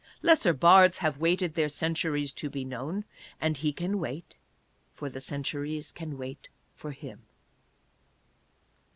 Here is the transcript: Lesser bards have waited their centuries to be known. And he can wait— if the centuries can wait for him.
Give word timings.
Lesser 0.23 0.51
bards 0.51 0.97
have 0.97 1.19
waited 1.19 1.53
their 1.53 1.69
centuries 1.69 2.33
to 2.33 2.49
be 2.49 2.65
known. 2.65 3.05
And 3.39 3.55
he 3.57 3.71
can 3.71 3.99
wait— 3.99 4.35
if 4.99 5.13
the 5.13 5.21
centuries 5.21 5.91
can 5.91 6.17
wait 6.17 6.49
for 6.73 6.89
him. 6.91 7.27